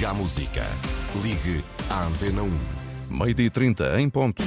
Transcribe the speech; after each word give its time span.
Liga 0.00 0.12
à 0.12 0.14
música. 0.14 0.66
Ligue 1.22 1.62
à 1.90 2.06
Antena 2.06 2.42
1. 2.42 2.58
Meio-dia 3.10 3.44
e 3.44 3.50
30 3.50 4.00
em 4.00 4.08
ponto. 4.08 4.42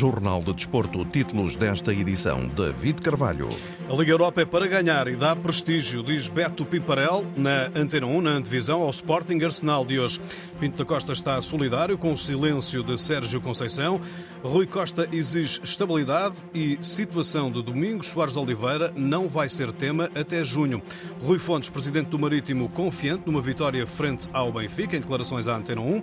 Jornal 0.00 0.40
de 0.42 0.54
Desporto, 0.54 1.04
títulos 1.04 1.56
desta 1.56 1.92
edição, 1.92 2.48
David 2.48 3.02
Carvalho. 3.02 3.50
A 3.86 3.92
Liga 3.92 4.12
Europa 4.12 4.40
é 4.40 4.46
para 4.46 4.66
ganhar 4.66 5.06
e 5.08 5.14
dá 5.14 5.36
prestígio, 5.36 6.02
diz 6.02 6.26
Beto 6.26 6.64
Piparel, 6.64 7.26
na 7.36 7.66
Antena 7.78 8.06
1, 8.06 8.20
na 8.22 8.30
antevisão 8.30 8.80
ao 8.80 8.88
Sporting 8.88 9.38
Arsenal 9.44 9.84
de 9.84 10.00
hoje. 10.00 10.18
Pinto 10.58 10.78
da 10.78 10.86
Costa 10.86 11.12
está 11.12 11.38
solidário 11.42 11.98
com 11.98 12.14
o 12.14 12.16
silêncio 12.16 12.82
de 12.82 12.96
Sérgio 12.98 13.42
Conceição. 13.42 14.00
Rui 14.42 14.66
Costa 14.66 15.06
exige 15.12 15.60
estabilidade 15.62 16.34
e 16.54 16.78
situação 16.80 17.52
de 17.52 17.62
Domingos 17.62 18.06
Soares 18.06 18.38
Oliveira 18.38 18.90
não 18.96 19.28
vai 19.28 19.50
ser 19.50 19.70
tema 19.70 20.10
até 20.14 20.42
junho. 20.42 20.80
Rui 21.20 21.38
Fontes, 21.38 21.68
presidente 21.68 22.08
do 22.08 22.18
Marítimo, 22.18 22.70
confiante 22.70 23.26
numa 23.26 23.42
vitória 23.42 23.86
frente 23.86 24.30
ao 24.32 24.50
Benfica, 24.50 24.96
em 24.96 25.00
declarações 25.00 25.46
à 25.46 25.56
Antena 25.56 25.82
1. 25.82 26.02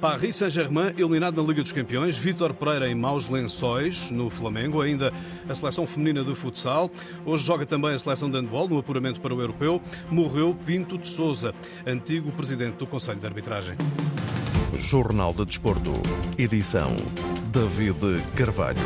Paris 0.00 0.36
Saint-Germain 0.36 0.94
eliminado 0.96 1.42
na 1.42 1.46
Liga 1.46 1.62
dos 1.62 1.72
Campeões, 1.72 2.16
Vítor 2.16 2.54
Pereira 2.54 2.88
em 2.88 2.94
maus 2.94 3.28
lençóis 3.28 4.10
no 4.10 4.30
Flamengo, 4.30 4.80
ainda 4.80 5.12
a 5.46 5.54
seleção 5.54 5.86
feminina 5.86 6.24
de 6.24 6.34
futsal. 6.34 6.90
Hoje 7.26 7.44
joga 7.44 7.66
também 7.66 7.92
a 7.92 7.98
seleção 7.98 8.30
de 8.30 8.38
handball 8.38 8.66
no 8.66 8.78
apuramento 8.78 9.20
para 9.20 9.34
o 9.34 9.40
europeu. 9.40 9.80
Morreu 10.10 10.56
Pinto 10.64 10.96
de 10.96 11.06
Souza, 11.06 11.54
antigo 11.86 12.32
presidente 12.32 12.76
do 12.76 12.86
Conselho 12.86 13.20
de 13.20 13.26
Arbitragem. 13.26 13.76
Jornal 14.74 15.34
de 15.34 15.44
Desporto, 15.44 15.92
edição 16.38 16.96
David 17.52 18.22
Carvalho. 18.34 18.80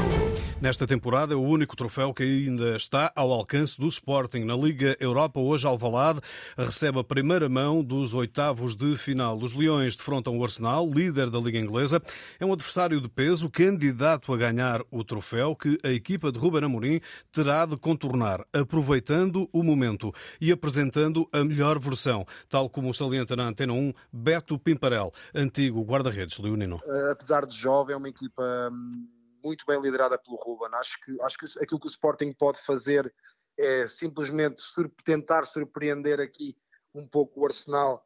Nesta 0.64 0.86
temporada 0.86 1.36
o 1.36 1.42
único 1.42 1.77
troféu 1.77 2.14
que 2.14 2.23
ainda 2.23 2.74
está 2.74 3.12
ao 3.14 3.30
alcance 3.30 3.78
do 3.78 3.86
Sporting. 3.86 4.45
Na 4.45 4.56
Liga 4.56 4.96
Europa, 4.98 5.38
hoje 5.38 5.66
Alvalade 5.66 6.23
recebe 6.56 6.98
a 6.98 7.04
primeira 7.04 7.50
mão 7.50 7.84
dos 7.84 8.14
oitavos 8.14 8.74
de 8.74 8.96
final. 8.96 9.37
Os 9.37 9.52
Leões 9.52 9.95
defrontam 9.95 10.38
o 10.38 10.42
Arsenal, 10.42 10.88
líder 10.88 11.29
da 11.29 11.38
Liga 11.38 11.59
Inglesa. 11.59 12.01
É 12.40 12.46
um 12.46 12.52
adversário 12.54 12.98
de 12.98 13.10
peso, 13.10 13.51
candidato 13.51 14.32
a 14.32 14.38
ganhar 14.38 14.80
o 14.90 15.04
troféu 15.04 15.54
que 15.54 15.79
a 15.85 15.90
equipa 15.90 16.32
de 16.32 16.38
Ruben 16.38 16.65
Amorim 16.65 16.98
terá 17.30 17.66
de 17.66 17.76
contornar, 17.76 18.42
aproveitando 18.51 19.46
o 19.52 19.62
momento 19.62 20.15
e 20.40 20.51
apresentando 20.51 21.29
a 21.30 21.45
melhor 21.45 21.79
versão, 21.79 22.24
tal 22.48 22.70
como 22.70 22.95
salienta 22.95 23.37
na 23.37 23.48
Antena 23.48 23.74
1 23.74 23.92
Beto 24.10 24.59
Pimparel, 24.59 25.12
antigo 25.35 25.85
guarda-redes 25.85 26.38
leonino. 26.38 26.80
Apesar 27.12 27.45
de 27.45 27.54
jovem, 27.54 27.92
é 27.92 27.98
uma 27.98 28.09
equipa 28.09 28.70
hum, 28.73 29.07
muito 29.45 29.64
bem 29.66 29.80
liderada 29.80 30.18
pelo 30.18 30.37
Ruben. 30.37 30.74
Acho 30.74 30.98
que, 31.04 31.20
acho 31.20 31.38
que 31.38 31.46
aquilo 31.62 31.80
que 31.80 31.87
o 31.87 31.88
Sporting 31.88 32.32
pode 32.32 32.64
fazer 32.64 33.12
é 33.59 33.86
simplesmente 33.86 34.60
sur 34.60 34.90
tentar 35.04 35.45
surpreender 35.45 36.20
aqui 36.20 36.56
um 36.95 37.06
pouco 37.06 37.40
o 37.40 37.46
Arsenal, 37.46 38.02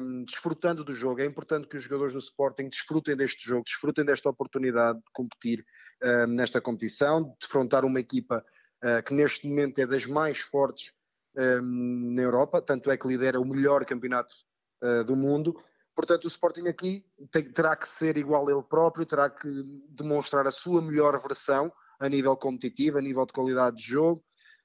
um, 0.00 0.24
desfrutando 0.24 0.84
do 0.84 0.94
jogo. 0.94 1.20
É 1.20 1.26
importante 1.26 1.68
que 1.68 1.76
os 1.76 1.82
jogadores 1.82 2.12
do 2.12 2.18
Sporting 2.18 2.68
desfrutem 2.68 3.16
deste 3.16 3.46
jogo, 3.46 3.64
desfrutem 3.64 4.04
desta 4.04 4.28
oportunidade 4.28 4.98
de 4.98 5.10
competir 5.12 5.64
um, 6.02 6.26
nesta 6.34 6.60
competição, 6.60 7.22
de 7.22 7.36
defrontar 7.40 7.84
uma 7.84 8.00
equipa 8.00 8.44
uh, 8.84 9.02
que 9.04 9.14
neste 9.14 9.48
momento 9.48 9.78
é 9.78 9.86
das 9.86 10.06
mais 10.06 10.40
fortes 10.40 10.92
um, 11.36 12.14
na 12.14 12.22
Europa, 12.22 12.62
tanto 12.62 12.90
é 12.90 12.96
que 12.96 13.08
lidera 13.08 13.40
o 13.40 13.44
melhor 13.44 13.84
campeonato 13.84 14.34
uh, 14.82 15.04
do 15.04 15.16
mundo 15.16 15.54
Portanto, 15.94 16.24
o 16.24 16.28
Sporting 16.28 16.66
aqui 16.66 17.04
tem, 17.30 17.44
terá 17.52 17.76
que 17.76 17.88
ser 17.88 18.16
igual 18.16 18.48
a 18.48 18.52
ele 18.52 18.62
próprio, 18.62 19.06
terá 19.06 19.30
que 19.30 19.48
demonstrar 19.90 20.46
a 20.46 20.50
sua 20.50 20.82
melhor 20.82 21.20
versão 21.22 21.72
a 22.00 22.08
nível 22.08 22.36
competitivo, 22.36 22.98
a 22.98 23.00
nível 23.00 23.24
de 23.24 23.32
qualidade 23.32 23.76
de 23.76 23.84
jogo, 23.84 24.22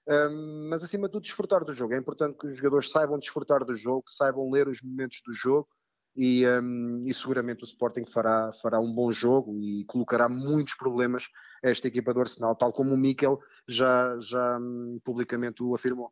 um, 0.07 0.69
mas 0.69 0.83
acima 0.83 1.07
de 1.07 1.13
tudo 1.13 1.23
desfrutar 1.23 1.63
do 1.63 1.71
jogo. 1.71 1.93
É 1.93 1.97
importante 1.97 2.37
que 2.37 2.47
os 2.47 2.57
jogadores 2.57 2.89
saibam 2.89 3.19
desfrutar 3.19 3.63
do 3.63 3.75
jogo, 3.75 4.03
saibam 4.07 4.49
ler 4.49 4.67
os 4.67 4.81
momentos 4.81 5.21
do 5.25 5.33
jogo 5.33 5.67
e, 6.15 6.45
um, 6.47 7.05
e, 7.05 7.13
seguramente 7.13 7.63
o 7.63 7.65
Sporting 7.65 8.05
fará, 8.05 8.51
fará 8.61 8.79
um 8.79 8.91
bom 8.91 9.11
jogo 9.11 9.55
e 9.59 9.85
colocará 9.85 10.27
muitos 10.27 10.73
problemas 10.73 11.25
a 11.63 11.69
esta 11.69 11.87
equipa 11.87 12.13
do 12.13 12.21
Arsenal, 12.21 12.55
tal 12.55 12.73
como 12.73 12.93
o 12.93 12.97
Mikel 12.97 13.39
já, 13.67 14.19
já 14.19 14.57
um, 14.57 14.99
publicamente 15.03 15.61
o 15.61 15.75
afirmou. 15.75 16.11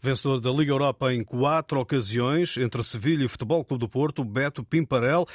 Vencedor 0.00 0.40
da 0.40 0.50
Liga 0.50 0.72
Europa 0.72 1.12
em 1.12 1.22
quatro 1.24 1.80
ocasiões, 1.80 2.56
entre 2.56 2.82
Sevilha 2.82 3.22
e 3.22 3.26
o 3.26 3.28
Futebol 3.28 3.64
Clube 3.64 3.80
do 3.80 3.88
Porto, 3.88 4.24
Beto 4.24 4.64
Pimparel, 4.64 5.26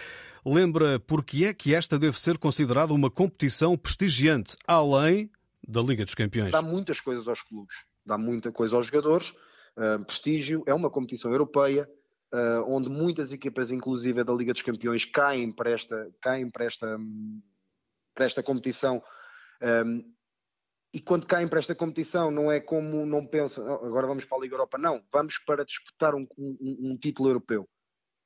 lembra 0.45 0.99
porque 0.99 1.45
é 1.45 1.53
que 1.53 1.73
esta 1.73 1.97
deve 1.97 2.19
ser 2.19 2.37
considerada 2.37 2.93
uma 2.93 3.09
competição 3.09 3.77
prestigiante, 3.77 4.55
além 4.67 5.29
da 5.67 5.81
Liga 5.81 6.03
dos 6.03 6.15
Campeões. 6.15 6.51
Dá 6.51 6.61
muitas 6.61 6.99
coisas 6.99 7.27
aos 7.27 7.41
clubes, 7.41 7.75
dá 8.05 8.17
muita 8.17 8.51
coisa 8.51 8.75
aos 8.75 8.87
jogadores, 8.87 9.29
uh, 9.77 10.03
prestígio, 10.05 10.63
é 10.65 10.73
uma 10.73 10.89
competição 10.89 11.31
europeia, 11.31 11.89
uh, 12.33 12.63
onde 12.67 12.89
muitas 12.89 13.31
equipas, 13.31 13.71
inclusive 13.71 14.23
da 14.23 14.33
Liga 14.33 14.53
dos 14.53 14.61
Campeões, 14.61 15.05
caem 15.05 15.51
para 15.51 15.71
esta, 15.71 16.09
caem 16.21 16.49
para 16.49 16.65
esta, 16.65 16.97
para 18.13 18.25
esta 18.25 18.43
competição 18.43 19.01
um, 19.85 20.03
e 20.93 21.01
quando 21.01 21.25
caem 21.25 21.47
para 21.47 21.59
esta 21.59 21.73
competição 21.73 22.29
não 22.29 22.51
é 22.51 22.59
como 22.59 23.03
não 23.05 23.25
pensam, 23.25 23.67
agora 23.67 24.05
vamos 24.05 24.25
para 24.25 24.37
a 24.37 24.41
Liga 24.41 24.53
Europa, 24.53 24.77
não, 24.77 25.03
vamos 25.11 25.39
para 25.39 25.65
disputar 25.65 26.13
um, 26.13 26.27
um, 26.37 26.91
um, 26.91 26.97
título 26.97 27.29
europeu. 27.29 27.67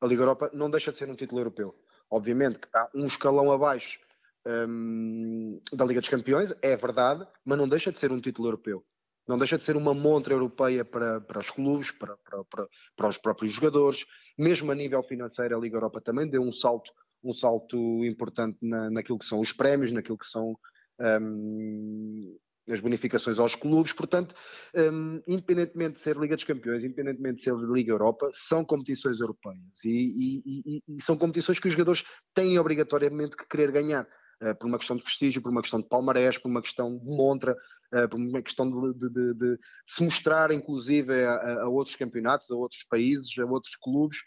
A 0.01 0.05
Liga 0.05 0.23
Europa 0.23 0.51
não 0.53 0.69
deixa 0.69 0.91
de 0.91 0.97
ser 0.97 1.09
um 1.09 1.15
título 1.15 1.39
europeu. 1.39 1.73
Obviamente 2.11 2.59
que 2.59 2.67
está 2.67 2.89
um 2.93 3.07
escalão 3.07 3.51
abaixo 3.51 3.97
um, 4.45 5.61
da 5.71 5.85
Liga 5.85 6.01
dos 6.01 6.09
Campeões, 6.09 6.53
é 6.61 6.75
verdade, 6.75 7.25
mas 7.45 7.57
não 7.57 7.69
deixa 7.69 7.91
de 7.91 7.99
ser 7.99 8.11
um 8.11 8.19
título 8.19 8.49
europeu. 8.49 8.83
Não 9.25 9.37
deixa 9.37 9.57
de 9.57 9.63
ser 9.63 9.77
uma 9.77 9.93
montra 9.93 10.33
europeia 10.33 10.83
para, 10.83 11.21
para 11.21 11.39
os 11.39 11.49
clubes, 11.49 11.91
para, 11.91 12.17
para, 12.17 12.43
para, 12.45 12.67
para 12.95 13.07
os 13.07 13.17
próprios 13.17 13.53
jogadores. 13.53 14.05
Mesmo 14.37 14.71
a 14.71 14.75
nível 14.75 15.01
financeiro, 15.03 15.55
a 15.55 15.59
Liga 15.59 15.77
Europa 15.77 16.01
também 16.01 16.29
deu 16.29 16.41
um 16.41 16.51
salto, 16.51 16.91
um 17.23 17.33
salto 17.33 17.77
importante 18.05 18.57
na, 18.61 18.89
naquilo 18.89 19.19
que 19.19 19.25
são 19.25 19.39
os 19.39 19.51
prémios, 19.53 19.91
naquilo 19.91 20.17
que 20.17 20.25
são 20.25 20.57
um, 20.99 22.37
as 22.69 22.79
bonificações 22.79 23.39
aos 23.39 23.55
clubes, 23.55 23.93
portanto, 23.93 24.35
um, 24.75 25.21
independentemente 25.27 25.95
de 25.95 25.99
ser 26.01 26.17
Liga 26.17 26.35
dos 26.35 26.45
Campeões, 26.45 26.83
independentemente 26.83 27.37
de 27.37 27.43
ser 27.43 27.55
Liga 27.55 27.91
Europa, 27.91 28.29
são 28.33 28.65
competições 28.65 29.19
europeias 29.19 29.83
e, 29.83 30.41
e, 30.45 30.63
e, 30.77 30.83
e 30.97 31.01
são 31.01 31.17
competições 31.17 31.59
que 31.59 31.67
os 31.67 31.73
jogadores 31.73 32.03
têm 32.33 32.59
obrigatoriamente 32.59 33.37
que 33.37 33.47
querer 33.47 33.71
ganhar, 33.71 34.07
uh, 34.41 34.55
por 34.55 34.67
uma 34.67 34.77
questão 34.77 34.97
de 34.97 35.03
prestígio, 35.03 35.41
por 35.41 35.51
uma 35.51 35.61
questão 35.61 35.79
de 35.79 35.87
palmarés, 35.87 36.37
por 36.37 36.49
uma 36.49 36.61
questão 36.61 36.97
de 36.97 37.05
montra, 37.05 37.55
uh, 37.93 38.09
por 38.09 38.17
uma 38.17 38.41
questão 38.41 38.69
de, 38.69 38.99
de, 38.99 39.09
de, 39.09 39.33
de 39.33 39.59
se 39.85 40.03
mostrar, 40.03 40.51
inclusive, 40.51 41.23
a, 41.23 41.61
a 41.63 41.69
outros 41.69 41.95
campeonatos, 41.95 42.51
a 42.51 42.55
outros 42.55 42.83
países, 42.83 43.37
a 43.39 43.45
outros 43.45 43.75
clubes. 43.75 44.17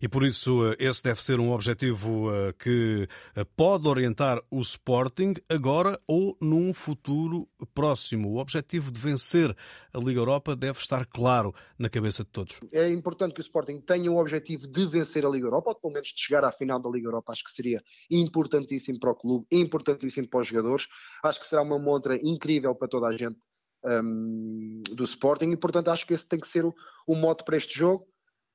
E 0.00 0.08
por 0.08 0.24
isso 0.24 0.66
eh, 0.66 0.76
esse 0.78 1.02
deve 1.02 1.22
ser 1.22 1.40
um 1.40 1.52
objetivo 1.52 2.32
eh, 2.32 2.52
que 2.58 3.08
eh, 3.34 3.44
pode 3.56 3.86
orientar 3.88 4.42
o 4.50 4.60
Sporting 4.60 5.34
agora 5.48 6.00
ou 6.06 6.36
num 6.40 6.72
futuro 6.72 7.48
próximo. 7.74 8.30
O 8.30 8.38
objetivo 8.38 8.90
de 8.90 9.00
vencer 9.00 9.54
a 9.92 9.98
Liga 9.98 10.20
Europa 10.20 10.56
deve 10.56 10.78
estar 10.78 11.06
claro 11.06 11.54
na 11.78 11.88
cabeça 11.88 12.24
de 12.24 12.30
todos. 12.30 12.60
É 12.72 12.88
importante 12.88 13.34
que 13.34 13.40
o 13.40 13.42
Sporting 13.42 13.80
tenha 13.80 14.10
o 14.10 14.18
objetivo 14.18 14.66
de 14.66 14.86
vencer 14.86 15.24
a 15.24 15.28
Liga 15.28 15.46
Europa, 15.46 15.70
ou 15.70 15.76
pelo 15.76 15.92
menos 15.92 16.08
de 16.08 16.20
chegar 16.20 16.44
à 16.44 16.52
final 16.52 16.80
da 16.80 16.90
Liga 16.90 17.08
Europa. 17.08 17.32
Acho 17.32 17.44
que 17.44 17.52
seria 17.52 17.82
importantíssimo 18.10 18.98
para 18.98 19.10
o 19.10 19.14
clube, 19.14 19.46
importantíssimo 19.50 20.28
para 20.28 20.40
os 20.40 20.46
jogadores. 20.46 20.86
Acho 21.22 21.40
que 21.40 21.46
será 21.46 21.62
uma 21.62 21.78
montra 21.78 22.16
incrível 22.16 22.74
para 22.74 22.88
toda 22.88 23.06
a 23.06 23.12
gente 23.12 23.38
um, 23.84 24.82
do 24.90 25.04
Sporting 25.04 25.50
e, 25.50 25.56
portanto, 25.56 25.88
acho 25.88 26.06
que 26.06 26.14
esse 26.14 26.26
tem 26.26 26.38
que 26.38 26.48
ser 26.48 26.64
o, 26.64 26.74
o 27.06 27.14
mote 27.14 27.44
para 27.44 27.56
este 27.56 27.78
jogo 27.78 28.06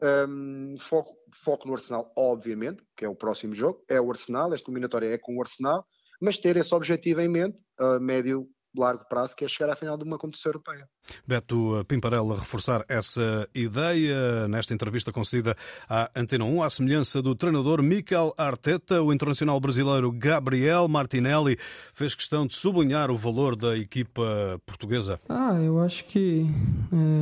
um, 0.04 0.76
foco, 0.80 1.16
foco 1.44 1.68
no 1.68 1.74
Arsenal, 1.76 2.12
obviamente, 2.16 2.84
que 2.96 3.06
é 3.06 3.10
o 3.10 3.16
próximo 3.16 3.56
jogo, 3.56 3.84
é 3.90 4.00
o 4.00 4.12
Arsenal, 4.12 4.54
esta 4.54 4.70
eliminatória 4.70 5.08
é 5.08 5.18
com 5.18 5.38
o 5.38 5.42
Arsenal, 5.42 5.86
mas 6.22 6.38
ter 6.38 6.58
esse 6.58 6.74
objetivo 6.76 7.22
em 7.22 7.30
mente, 7.30 7.58
a 7.80 8.00
médio 8.00 8.48
largo 8.76 9.06
prazo, 9.08 9.36
que 9.36 9.46
é 9.46 9.48
chegar 9.48 9.72
à 9.72 9.76
final 9.76 9.98
de 9.98 10.04
uma 10.04 10.18
competição 10.18 10.50
europeia. 10.50 10.88
Beto 11.28 11.86
Pimparella 11.88 12.36
reforçar 12.36 12.84
essa 12.90 13.48
ideia 13.54 14.48
nesta 14.48 14.74
entrevista 14.74 15.12
concedida 15.12 15.56
à 15.88 16.10
Antena 16.16 16.46
1, 16.46 16.64
à 16.64 16.70
semelhança 16.70 17.22
do 17.22 17.36
treinador 17.36 17.84
Mikel 17.84 18.34
Arteta, 18.38 19.02
o 19.02 19.14
internacional 19.14 19.60
brasileiro 19.60 20.12
Gabriel 20.12 20.88
Martinelli 20.88 21.58
fez 21.94 22.16
questão 22.16 22.48
de 22.48 22.56
sublinhar 22.56 23.12
o 23.12 23.18
valor 23.18 23.56
da 23.56 23.78
equipa 23.78 24.60
portuguesa. 24.66 25.22
Ah, 25.30 25.60
eu 25.62 25.80
acho 25.80 26.06
que 26.06 26.46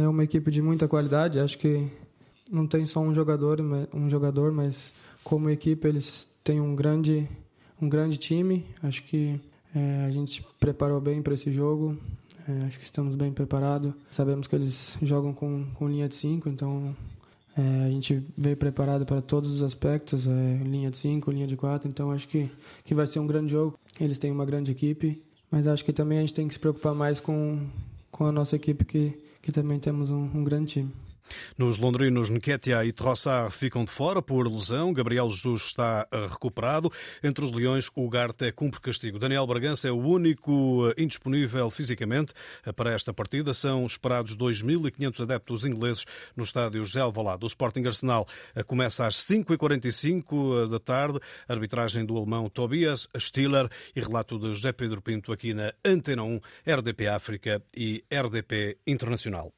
é 0.03 0.07
uma 0.07 0.23
equipe 0.23 0.49
de 0.49 0.61
muita 0.61 0.87
qualidade, 0.87 1.39
acho 1.39 1.57
que 1.57 1.89
não 2.51 2.67
tem 2.67 2.85
só 2.85 2.99
um 2.99 3.13
jogador, 3.13 3.59
um 3.93 4.09
jogador, 4.09 4.51
mas 4.51 4.93
como 5.23 5.49
equipe 5.49 5.87
eles 5.87 6.27
têm 6.43 6.59
um 6.59 6.75
grande, 6.75 7.27
um 7.81 7.87
grande 7.87 8.17
time. 8.17 8.65
Acho 8.83 9.03
que 9.03 9.39
é, 9.73 10.05
a 10.05 10.11
gente 10.11 10.45
preparou 10.59 10.99
bem 10.99 11.21
para 11.21 11.33
esse 11.33 11.51
jogo. 11.51 11.97
É, 12.47 12.65
acho 12.65 12.77
que 12.77 12.83
estamos 12.83 13.15
bem 13.15 13.31
preparados. 13.31 13.93
Sabemos 14.09 14.47
que 14.47 14.55
eles 14.55 14.97
jogam 15.01 15.33
com, 15.33 15.65
com 15.75 15.87
linha 15.87 16.09
de 16.09 16.15
5, 16.15 16.49
então 16.49 16.95
é, 17.55 17.85
a 17.85 17.89
gente 17.89 18.21
veio 18.37 18.57
preparado 18.57 19.05
para 19.05 19.21
todos 19.21 19.49
os 19.51 19.63
aspectos, 19.63 20.27
é, 20.27 20.63
linha 20.63 20.91
de 20.91 20.97
5, 20.97 21.31
linha 21.31 21.47
de 21.47 21.55
4, 21.55 21.87
então 21.87 22.11
acho 22.11 22.27
que, 22.27 22.49
que 22.83 22.93
vai 22.93 23.07
ser 23.07 23.19
um 23.19 23.27
grande 23.27 23.51
jogo. 23.51 23.77
Eles 23.99 24.17
têm 24.17 24.31
uma 24.31 24.45
grande 24.45 24.71
equipe, 24.71 25.21
mas 25.49 25.67
acho 25.67 25.85
que 25.85 25.93
também 25.93 26.17
a 26.17 26.21
gente 26.21 26.33
tem 26.33 26.47
que 26.47 26.53
se 26.53 26.59
preocupar 26.59 26.93
mais 26.93 27.19
com, 27.19 27.65
com 28.11 28.25
a 28.25 28.31
nossa 28.31 28.55
equipe, 28.55 28.83
que, 28.83 29.13
que 29.41 29.51
também 29.51 29.79
temos 29.79 30.09
um, 30.09 30.29
um 30.33 30.43
grande 30.43 30.73
time. 30.73 30.91
Nos 31.57 31.77
londrinos, 31.77 32.29
Nketiah 32.29 32.85
e 32.85 32.91
Trossard 32.91 33.53
ficam 33.53 33.83
de 33.83 33.91
fora 33.91 34.21
por 34.21 34.47
lesão. 34.47 34.93
Gabriel 34.93 35.29
Jesus 35.29 35.63
está 35.63 36.07
recuperado. 36.29 36.91
Entre 37.23 37.43
os 37.43 37.51
leões, 37.51 37.89
o 37.95 38.09
Garte 38.09 38.51
cumpre 38.51 38.81
castigo. 38.81 39.19
Daniel 39.19 39.47
Bragança 39.47 39.87
é 39.87 39.91
o 39.91 39.97
único 39.97 40.89
eh, 40.89 41.01
indisponível 41.01 41.69
fisicamente 41.69 42.33
para 42.75 42.93
esta 42.93 43.13
partida. 43.13 43.53
São 43.53 43.85
esperados 43.85 44.35
2.500 44.35 45.23
adeptos 45.23 45.65
ingleses 45.65 46.05
no 46.35 46.43
estádio 46.43 46.83
José 46.83 46.99
Alvalade. 46.99 47.43
O 47.43 47.47
Sporting 47.47 47.85
Arsenal 47.85 48.27
eh, 48.55 48.63
começa 48.63 49.05
às 49.05 49.15
5h45 49.15 50.65
eh, 50.65 50.69
da 50.69 50.79
tarde. 50.79 51.19
Arbitragem 51.47 52.05
do 52.05 52.17
alemão 52.17 52.49
Tobias 52.49 53.07
Stiller 53.17 53.69
e 53.95 54.01
relato 54.01 54.39
de 54.39 54.49
José 54.49 54.71
Pedro 54.71 55.01
Pinto 55.01 55.31
aqui 55.31 55.53
na 55.53 55.73
Antena 55.83 56.23
1, 56.23 56.39
RDP 56.65 57.07
África 57.07 57.61
e 57.75 58.03
RDP 58.11 58.77
Internacional. 58.85 59.53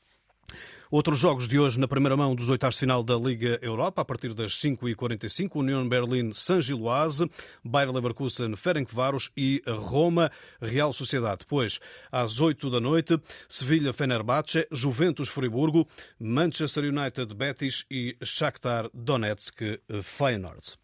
Outros 0.94 1.18
jogos 1.18 1.48
de 1.48 1.58
hoje 1.58 1.80
na 1.80 1.88
primeira 1.88 2.16
mão 2.16 2.36
dos 2.36 2.52
oitavos 2.52 2.76
de 2.76 2.82
final 2.82 3.02
da 3.02 3.16
Liga 3.16 3.58
Europa, 3.64 4.04
a 4.04 4.06
partir 4.06 4.32
das 4.32 4.52
5h45, 4.60 5.56
União 5.56 5.90
Berlim-San 5.90 6.62
Giloase, 6.62 7.28
Bayer 7.64 7.92
Leverkusen, 7.92 8.56
Ferencváros 8.56 9.32
e 9.36 9.60
Roma, 9.68 10.32
Real 10.62 10.94
Sociedade. 10.94 11.40
Depois, 11.40 11.80
às 12.12 12.40
8 12.40 12.70
da 12.70 12.80
noite, 12.80 13.20
Sevilha-Fenerbahçe, 13.50 14.68
Juventus-Friburgo, 14.72 15.88
Manchester 16.20 16.84
United-Betis 16.84 17.88
e 17.90 18.16
Shakhtar 18.22 18.88
Donetsk-Feyenoord. 18.94 20.83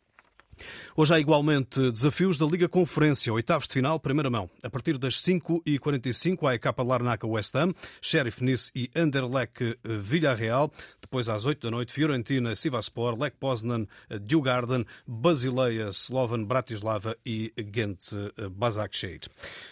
Hoje 0.95 1.13
há 1.13 1.19
igualmente 1.19 1.91
desafios 1.91 2.38
da 2.38 2.45
Liga 2.45 2.67
Conferência, 2.67 3.31
oitavos 3.33 3.67
de 3.67 3.73
final, 3.73 4.00
primeira 4.00 4.29
mão. 4.29 4.50
A 4.63 4.69
partir 4.69 4.97
das 4.97 5.15
5h45, 5.15 6.50
a 6.50 6.56
EK 6.56 6.65
Larnaca 6.85 7.27
West 7.27 7.56
Ham, 7.56 7.73
Sheriff 8.01 8.44
Nice 8.44 8.71
e 8.75 8.89
Anderlecht 8.95 9.77
Villarreal. 9.83 10.71
Depois, 11.01 11.27
às 11.27 11.45
8 11.45 11.61
da 11.61 11.71
noite, 11.71 11.91
Fiorentina, 11.91 12.53
Sivaspor, 12.56 13.19
Lech 13.19 13.35
Poznan, 13.39 13.88
Dewgarden, 14.21 14.85
Basileia, 15.07 15.89
Slovan 15.89 16.44
Bratislava 16.44 17.17
e 17.25 17.51
Ghent 17.57 18.12
eh, 18.13 18.50
Basaksehir. 18.50 19.21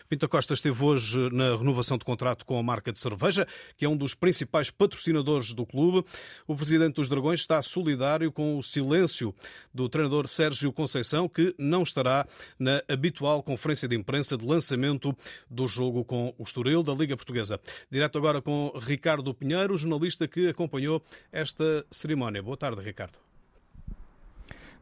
Pinto 0.10 0.28
Costa 0.28 0.54
esteve 0.54 0.84
hoje 0.84 1.30
na 1.32 1.56
renovação 1.56 1.98
de 1.98 2.06
contrato 2.06 2.46
com 2.46 2.58
a 2.58 2.64
marca 2.64 2.92
de 2.92 3.00
cerveja, 3.00 3.48
que 3.76 3.86
é 3.86 3.90
um 3.90 3.96
dos 3.96 4.14
principais 4.14 4.70
patrocinadores 4.70 5.54
do 5.54 5.66
clube. 5.66 6.04
O 6.48 6.56
presidente 6.56 6.96
dos 6.96 7.08
Dragões 7.08 7.42
está 7.42 7.62
solidário 7.62 8.32
com 8.32 8.58
o 8.58 8.64
silêncio 8.64 9.34
do 9.74 9.88
treinador 9.88 10.28
Sérgio 10.28 10.72
Conceição, 10.78 11.28
que 11.28 11.56
não 11.58 11.82
estará 11.82 12.26
na 12.60 12.84
habitual 12.88 13.42
conferência 13.42 13.88
de 13.88 13.96
imprensa 13.96 14.38
de 14.38 14.46
lançamento 14.46 15.14
do 15.50 15.68
jogo 15.68 16.06
com 16.06 16.34
o 16.38 16.44
Estoril 16.44 16.84
da 16.84 16.94
Liga 16.94 17.18
Portuguesa. 17.18 17.60
Direto 17.90 18.18
agora 18.18 18.42
com 18.42 18.72
Ricardo 18.80 19.34
Pinheiro, 19.34 19.76
jornalista 19.76 20.28
que 20.28 20.48
acompanhou 20.48 21.02
esta 21.32 21.84
cerimónia. 21.90 22.44
Boa 22.44 22.56
tarde, 22.56 22.82
Ricardo. 22.82 23.27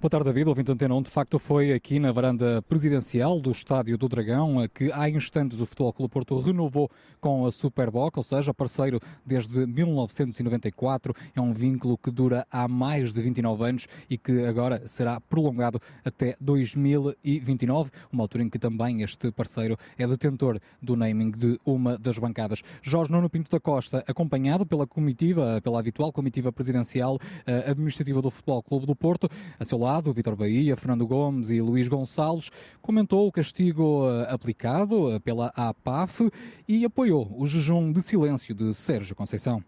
Boa 0.06 0.12
tarde, 0.12 0.26
David. 0.26 0.48
Ouvinte 0.50 0.72
Antena 0.72 0.94
1, 0.94 1.02
de 1.02 1.10
facto, 1.10 1.40
foi 1.40 1.74
aqui 1.74 1.98
na 1.98 2.12
varanda 2.12 2.62
presidencial 2.62 3.42
do 3.42 3.50
Estádio 3.50 3.98
do 3.98 4.08
Dragão 4.08 4.58
que 4.72 4.92
há 4.94 5.10
instantes 5.10 5.60
o 5.60 5.66
Futebol 5.66 5.92
Clube 5.92 6.14
Porto 6.14 6.40
renovou 6.40 6.92
com 7.20 7.44
a 7.48 7.52
Superboc, 7.52 8.16
ou 8.16 8.22
seja, 8.22 8.54
parceiro 8.54 9.00
desde 9.26 9.66
1994. 9.66 11.12
É 11.36 11.42
um 11.42 11.52
vínculo 11.54 11.98
que 11.98 12.12
dura 12.12 12.46
há 12.52 12.68
mais 12.68 13.12
de 13.12 13.20
29 13.20 13.64
anos 13.64 13.88
e 14.08 14.16
que 14.16 14.46
agora 14.46 14.88
será 14.88 15.20
prolongado 15.20 15.82
até 16.04 16.38
2029, 16.40 17.90
uma 18.14 18.24
altura 18.24 18.44
em 18.44 18.50
que 18.52 18.60
também 18.60 19.02
este 19.02 19.32
parceiro 19.32 19.76
é 19.98 20.06
detentor 20.06 20.60
do 20.80 20.96
naming 20.96 21.32
de 21.32 21.60
uma 21.66 21.98
das 21.98 22.20
bancadas. 22.20 22.62
Jorge 22.84 23.12
Nuno 23.12 23.28
Pinto 23.28 23.50
da 23.50 23.60
Costa, 23.60 24.04
acompanhado 24.08 24.68
pela 24.68 24.86
comitiva, 24.86 25.60
pela 25.64 25.80
habitual 25.80 26.14
comitiva 26.14 26.52
presidencial 26.52 27.18
eh, 27.48 27.72
administrativa 27.72 28.22
do 28.22 28.30
Futebol 28.30 28.62
Clube 28.62 28.86
do 28.86 28.96
Porto, 28.96 29.28
a 29.60 29.66
seu 29.66 29.80
lado 29.80 29.95
lado, 29.96 30.12
Vitor 30.12 30.36
Bahia, 30.36 30.76
Fernando 30.76 31.08
Gomes 31.08 31.50
e 31.50 31.62
Luís 31.62 31.88
Gonçalves, 31.88 32.50
comentou 32.82 33.28
o 33.28 33.32
castigo 33.32 34.10
eh, 34.10 34.28
aplicado 34.30 35.12
eh, 35.12 35.20
pela 35.20 35.54
APAF 35.56 36.30
e 36.68 36.84
apoiou 36.84 37.34
o 37.38 37.48
jejum 37.48 37.94
de 37.94 38.02
silêncio 38.02 38.54
de 38.54 38.74
Sérgio 38.74 39.16
Conceição. 39.16 39.64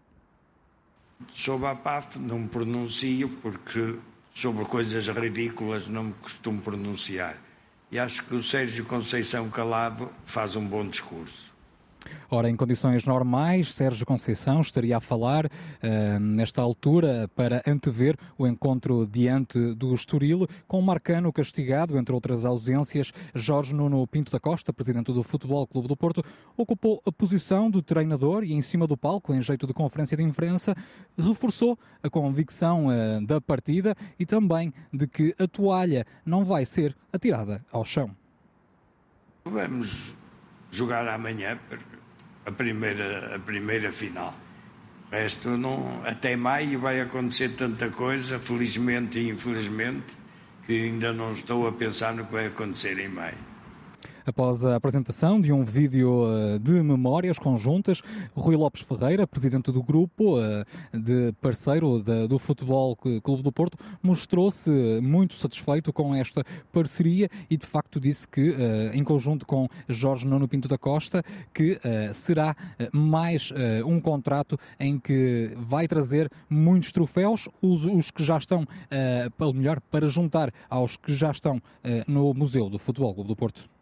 Sobre 1.32 1.66
a 1.66 1.70
APAF 1.70 2.18
não 2.18 2.40
me 2.40 2.48
pronuncio 2.48 3.30
porque 3.40 3.96
sobre 4.34 4.64
coisas 4.66 5.08
ridículas 5.08 5.88
não 5.88 6.04
me 6.04 6.12
costumo 6.12 6.60
pronunciar. 6.60 7.38
E 7.90 7.98
acho 7.98 8.22
que 8.24 8.34
o 8.34 8.42
Sérgio 8.42 8.84
Conceição 8.84 9.48
calado 9.48 10.10
faz 10.26 10.56
um 10.56 10.66
bom 10.66 10.86
discurso. 10.86 11.47
Ora, 12.30 12.50
em 12.50 12.56
condições 12.56 13.04
normais, 13.04 13.72
Sérgio 13.72 14.04
Conceição 14.04 14.60
estaria 14.60 14.96
a 14.98 15.00
falar 15.00 15.46
uh, 15.46 16.20
nesta 16.20 16.60
altura 16.60 17.28
para 17.34 17.62
antever 17.66 18.16
o 18.36 18.46
encontro 18.46 19.06
diante 19.06 19.74
do 19.74 19.94
Estoril, 19.94 20.46
com 20.66 20.80
Marcano 20.82 21.32
castigado, 21.32 21.98
entre 21.98 22.14
outras 22.14 22.44
ausências. 22.44 23.12
Jorge 23.34 23.74
Nuno 23.74 24.06
Pinto 24.06 24.30
da 24.30 24.38
Costa, 24.38 24.72
presidente 24.72 25.12
do 25.12 25.22
Futebol 25.22 25.66
Clube 25.66 25.88
do 25.88 25.96
Porto, 25.96 26.22
ocupou 26.56 27.02
a 27.06 27.10
posição 27.10 27.70
de 27.70 27.82
treinador 27.82 28.44
e, 28.44 28.52
em 28.52 28.60
cima 28.60 28.86
do 28.86 28.96
palco, 28.96 29.32
em 29.32 29.40
jeito 29.40 29.66
de 29.66 29.72
conferência 29.72 30.16
de 30.16 30.22
imprensa, 30.22 30.76
reforçou 31.16 31.78
a 32.02 32.10
convicção 32.10 32.88
uh, 32.88 33.26
da 33.26 33.40
partida 33.40 33.96
e 34.18 34.26
também 34.26 34.72
de 34.92 35.06
que 35.06 35.34
a 35.38 35.48
toalha 35.48 36.06
não 36.26 36.44
vai 36.44 36.66
ser 36.66 36.94
atirada 37.10 37.64
ao 37.72 37.84
chão. 37.84 38.10
Vamos 39.44 40.14
jogar 40.70 41.08
amanhã 41.08 41.58
a 42.46 42.52
primeira, 42.52 43.36
a 43.36 43.38
primeira 43.38 43.92
final. 43.92 44.34
O 45.10 45.14
resto, 45.14 45.56
não, 45.56 46.02
até 46.04 46.36
maio 46.36 46.78
vai 46.78 47.00
acontecer 47.00 47.50
tanta 47.50 47.88
coisa, 47.88 48.38
felizmente 48.38 49.18
e 49.18 49.30
infelizmente, 49.30 50.06
que 50.66 50.84
ainda 50.84 51.12
não 51.12 51.32
estou 51.32 51.66
a 51.66 51.72
pensar 51.72 52.12
no 52.14 52.26
que 52.26 52.32
vai 52.32 52.46
acontecer 52.46 52.98
em 52.98 53.08
maio. 53.08 53.38
Após 54.28 54.62
a 54.62 54.76
apresentação 54.76 55.40
de 55.40 55.50
um 55.54 55.64
vídeo 55.64 56.26
eh, 56.26 56.58
de 56.58 56.82
memórias 56.82 57.38
conjuntas, 57.38 58.02
Rui 58.36 58.56
Lopes 58.56 58.82
Ferreira, 58.82 59.26
presidente 59.26 59.72
do 59.72 59.82
grupo 59.82 60.38
eh, 60.38 60.66
de 60.92 61.32
parceiro 61.40 62.04
do 62.28 62.38
Futebol 62.38 62.94
Clube 62.94 63.42
do 63.42 63.50
Porto, 63.50 63.78
mostrou-se 64.02 64.70
muito 65.00 65.32
satisfeito 65.32 65.94
com 65.94 66.14
esta 66.14 66.44
parceria 66.70 67.30
e 67.48 67.56
de 67.56 67.64
facto 67.64 67.98
disse 67.98 68.28
que, 68.28 68.50
eh, 68.50 68.90
em 68.92 69.02
conjunto 69.02 69.46
com 69.46 69.66
Jorge 69.88 70.26
Nuno 70.26 70.46
Pinto 70.46 70.68
da 70.68 70.76
Costa, 70.76 71.24
que 71.54 71.80
será 72.12 72.54
mais 72.92 73.50
um 73.86 73.98
contrato 73.98 74.58
em 74.78 74.98
que 74.98 75.52
vai 75.56 75.88
trazer 75.88 76.30
muitos 76.50 76.92
troféus, 76.92 77.48
os, 77.62 77.86
os 77.86 78.10
que 78.10 78.22
já 78.22 78.36
estão, 78.36 78.66
ou 79.38 79.54
melhor, 79.54 79.80
para 79.90 80.08
juntar 80.08 80.52
aos 80.68 80.96
que 80.96 81.14
já 81.14 81.30
estão 81.30 81.62
no 82.06 82.34
Museu 82.34 82.68
do 82.68 82.78
Futebol 82.78 83.14
Clube 83.14 83.28
do 83.28 83.36
Porto 83.36 83.77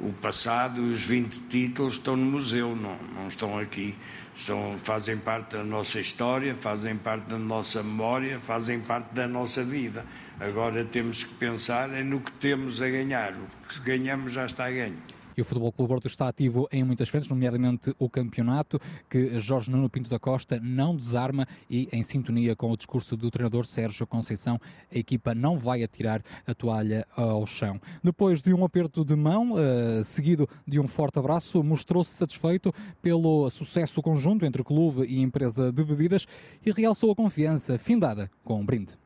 o 0.00 0.12
passado, 0.12 0.82
os 0.82 1.02
20 1.04 1.48
títulos 1.48 1.94
estão 1.94 2.16
no 2.16 2.24
museu, 2.24 2.74
não, 2.74 2.96
não 3.14 3.28
estão 3.28 3.58
aqui. 3.58 3.94
São, 4.36 4.76
fazem 4.82 5.16
parte 5.16 5.56
da 5.56 5.62
nossa 5.62 6.00
história, 6.00 6.54
fazem 6.54 6.96
parte 6.96 7.28
da 7.28 7.38
nossa 7.38 7.82
memória, 7.82 8.40
fazem 8.40 8.80
parte 8.80 9.14
da 9.14 9.28
nossa 9.28 9.62
vida. 9.62 10.04
Agora 10.40 10.84
temos 10.84 11.22
que 11.22 11.32
pensar 11.34 11.88
no 11.88 12.20
que 12.20 12.32
temos 12.32 12.82
a 12.82 12.88
ganhar. 12.88 13.32
O 13.32 13.68
que 13.68 13.80
ganhamos 13.80 14.32
já 14.32 14.44
está 14.44 14.66
a 14.66 14.70
ganho. 14.70 14.98
E 15.36 15.40
o 15.40 15.44
Futebol 15.44 15.72
Clube 15.72 15.88
Porto 15.88 16.06
está 16.06 16.28
ativo 16.28 16.68
em 16.72 16.82
muitas 16.82 17.08
frentes, 17.08 17.28
nomeadamente 17.28 17.94
o 17.98 18.08
campeonato, 18.08 18.80
que 19.08 19.38
Jorge 19.40 19.70
Nuno 19.70 19.88
Pinto 19.88 20.10
da 20.10 20.18
Costa 20.18 20.60
não 20.60 20.96
desarma 20.96 21.46
e, 21.70 21.88
em 21.92 22.02
sintonia 22.02 22.56
com 22.56 22.70
o 22.70 22.76
discurso 22.76 23.16
do 23.16 23.30
treinador 23.30 23.66
Sérgio 23.66 24.06
Conceição, 24.06 24.60
a 24.92 24.98
equipa 24.98 25.34
não 25.34 25.58
vai 25.58 25.82
atirar 25.82 26.22
a 26.46 26.54
toalha 26.54 27.06
ao 27.16 27.46
chão. 27.46 27.80
Depois 28.02 28.42
de 28.42 28.52
um 28.52 28.64
aperto 28.64 29.04
de 29.04 29.14
mão, 29.14 29.52
uh, 29.52 30.04
seguido 30.04 30.48
de 30.66 30.80
um 30.80 30.88
forte 30.88 31.18
abraço, 31.18 31.62
mostrou-se 31.62 32.12
satisfeito 32.12 32.72
pelo 33.02 33.48
sucesso 33.50 34.02
conjunto 34.02 34.44
entre 34.44 34.62
clube 34.62 35.04
e 35.06 35.20
empresa 35.20 35.72
de 35.72 35.84
bebidas 35.84 36.26
e 36.64 36.70
realçou 36.70 37.10
a 37.10 37.16
confiança 37.16 37.78
findada 37.78 38.30
com 38.44 38.60
um 38.60 38.64
brinde. 38.64 39.03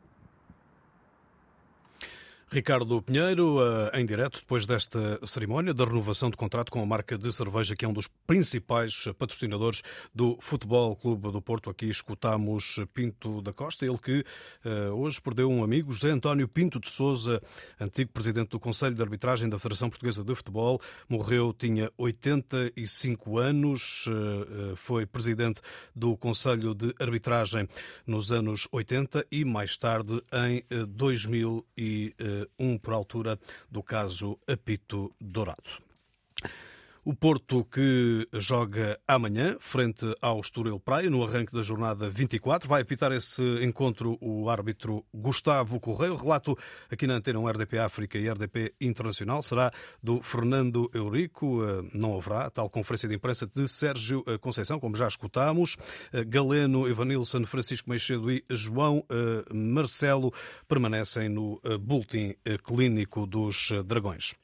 Ricardo 2.50 3.02
Pinheiro, 3.02 3.58
eh, 3.60 4.00
em 4.00 4.06
direto, 4.06 4.40
depois 4.40 4.64
desta 4.64 5.20
cerimónia 5.26 5.74
da 5.74 5.84
renovação 5.84 6.30
de 6.30 6.36
contrato 6.36 6.72
com 6.72 6.80
a 6.80 6.86
marca 6.86 7.18
de 7.18 7.30
cerveja, 7.30 7.76
que 7.76 7.84
é 7.84 7.88
um 7.88 7.92
dos 7.92 8.08
principais 8.26 9.04
patrocinadores 9.18 9.82
do 10.14 10.38
Futebol 10.40 10.96
Clube 10.96 11.30
do 11.30 11.42
Porto. 11.42 11.68
Aqui 11.68 11.90
escutamos 11.90 12.80
Pinto 12.94 13.42
da 13.42 13.52
Costa, 13.52 13.84
ele 13.84 13.98
que 13.98 14.24
uh, 14.64 14.94
hoje 14.94 15.20
perdeu 15.20 15.50
um 15.50 15.62
amigo, 15.62 15.92
José 15.92 16.08
António 16.08 16.48
Pinto 16.48 16.80
de 16.80 16.88
Souza, 16.88 17.42
antigo 17.78 18.10
presidente 18.12 18.48
do 18.48 18.58
Conselho 18.60 18.94
de 18.94 19.02
Arbitragem 19.02 19.46
da 19.46 19.58
Federação 19.58 19.90
Portuguesa 19.90 20.24
de 20.24 20.34
Futebol. 20.34 20.80
Morreu, 21.06 21.52
tinha 21.52 21.92
85 21.98 23.36
anos, 23.36 24.06
uh, 24.06 24.74
foi 24.74 25.04
presidente 25.04 25.60
do 25.94 26.16
Conselho 26.16 26.74
de 26.74 26.94
Arbitragem 26.98 27.68
nos 28.06 28.32
anos 28.32 28.66
80 28.72 29.26
e 29.30 29.44
mais 29.44 29.76
tarde 29.76 30.22
em 30.32 30.64
2000 30.86 31.66
e 31.76 32.14
um 32.58 32.78
por 32.78 32.94
altura 32.94 33.38
do 33.70 33.82
caso 33.82 34.38
Apito 34.46 35.14
Dourado. 35.20 35.82
O 37.04 37.14
Porto 37.14 37.64
que 37.64 38.28
joga 38.34 38.98
amanhã 39.06 39.56
frente 39.60 40.04
ao 40.20 40.40
Estoril 40.40 40.80
Praia 40.80 41.08
no 41.08 41.24
arranque 41.24 41.52
da 41.52 41.62
jornada 41.62 42.10
24. 42.10 42.68
Vai 42.68 42.82
apitar 42.82 43.12
esse 43.12 43.42
encontro 43.64 44.18
o 44.20 44.50
árbitro 44.50 45.04
Gustavo 45.14 45.80
Correio. 45.80 46.16
Relato 46.16 46.56
aqui 46.90 47.06
na 47.06 47.14
antena 47.14 47.38
um 47.38 47.48
RDP 47.48 47.78
África 47.78 48.18
e 48.18 48.28
RDP 48.28 48.74
Internacional 48.80 49.42
será 49.42 49.70
do 50.02 50.20
Fernando 50.20 50.90
Eurico. 50.92 51.64
Eh, 51.64 51.88
não 51.94 52.16
haverá 52.16 52.50
tal 52.50 52.68
conferência 52.68 53.08
de 53.08 53.14
imprensa 53.14 53.46
de 53.46 53.66
Sérgio 53.68 54.22
eh, 54.26 54.36
Conceição, 54.36 54.80
como 54.80 54.96
já 54.96 55.06
escutámos. 55.06 55.76
Eh, 56.12 56.24
Galeno, 56.24 56.88
Evanilson, 56.88 57.44
Francisco 57.46 57.88
Meixedo 57.88 58.30
e 58.30 58.44
João 58.50 59.04
Marcelo 59.52 60.32
permanecem 60.66 61.28
no 61.28 61.60
boletim 61.80 62.34
clínico 62.64 63.26
dos 63.26 63.70
Dragões. 63.84 64.34